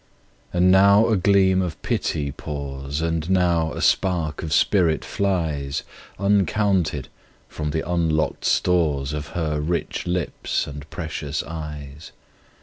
[0.51, 5.83] And now a gleam of pity pours, And now a spark of spirit flies,
[6.17, 7.07] Uncounted,
[7.47, 12.13] from the unlock'd storesOf her rich lips and precious eyes.